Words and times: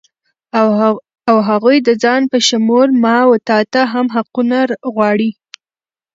او 1.31 1.37
هغوی 1.49 1.77
د 1.87 1.89
ځان 2.03 2.21
په 2.31 2.37
شمول 2.47 2.89
ما 3.03 3.17
و 3.25 3.31
تاته 3.47 3.81
هم 3.93 4.07
حقونه 4.15 4.59
غواړي 4.93 5.31